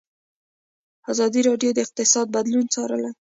[1.11, 3.11] ازادي راډیو د اقتصاد بدلونونه څارلي.